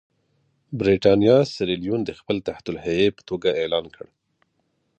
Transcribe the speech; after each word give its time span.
برېټانیا 0.79 1.37
سیریلیون 1.53 2.01
د 2.05 2.11
خپل 2.19 2.37
تحت 2.47 2.65
الحیې 2.71 3.07
په 3.15 3.21
توګه 3.29 3.49
اعلان 3.59 3.85
کړ. 3.95 4.05